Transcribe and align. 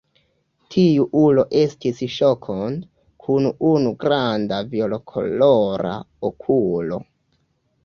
Tiu 0.75 1.03
ulo 1.23 1.43
estis 1.63 2.01
Ŝokond, 2.13 2.81
kun 3.27 3.51
unu 3.73 3.93
granda 4.07 4.61
violkolora 4.73 5.95
okulo. 6.33 7.03